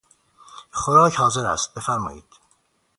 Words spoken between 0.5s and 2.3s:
خوراک حاضر است، بفرمایید!